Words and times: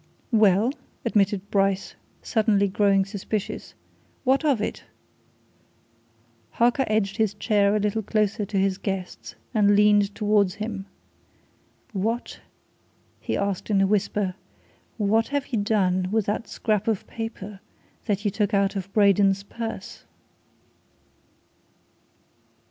"Well?" 0.31 0.71
admitted 1.05 1.47
Bryce, 1.51 1.93
suddenly 2.23 2.67
growing 2.67 3.05
suspicious. 3.05 3.75
"What 4.23 4.43
of 4.43 4.59
it?" 4.59 4.83
Harker 6.53 6.85
edged 6.87 7.17
his 7.17 7.35
chair 7.35 7.75
a 7.75 7.79
little 7.79 8.01
closer 8.01 8.43
to 8.43 8.57
his 8.57 8.79
guest's, 8.79 9.35
and 9.53 9.75
leaned 9.75 10.15
towards 10.15 10.55
him. 10.55 10.87
"What," 11.93 12.39
he 13.19 13.37
asked 13.37 13.69
in 13.69 13.79
a 13.79 13.85
whisper, 13.85 14.33
"what 14.97 15.27
have 15.27 15.49
you 15.53 15.59
done 15.59 16.07
with 16.11 16.25
that 16.25 16.47
scrap 16.47 16.87
of 16.87 17.05
paper 17.05 17.59
that 18.05 18.25
you 18.25 18.31
took 18.31 18.55
out 18.55 18.75
of 18.75 18.91
Braden's 18.93 19.43
purse?" 19.43 20.03